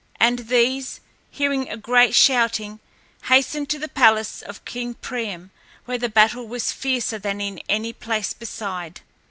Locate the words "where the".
5.85-6.09